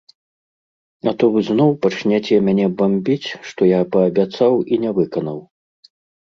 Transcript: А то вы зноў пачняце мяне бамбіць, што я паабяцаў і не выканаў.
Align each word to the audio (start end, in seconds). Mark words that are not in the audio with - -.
А 1.09 1.11
то 1.23 1.27
вы 1.35 1.43
зноў 1.49 1.69
пачняце 1.83 2.39
мяне 2.47 2.65
бамбіць, 2.79 3.29
што 3.51 3.61
я 3.73 3.81
паабяцаў 3.97 4.53
і 4.73 4.81
не 4.87 4.91
выканаў. 4.99 5.39